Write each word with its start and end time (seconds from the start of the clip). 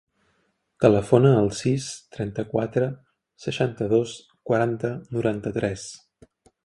Telefona 0.83 1.33
al 1.41 1.49
sis, 1.57 1.89
trenta-quatre, 2.17 2.87
seixanta-dos, 3.45 4.15
quaranta, 4.51 4.93
noranta-tres. 5.19 5.85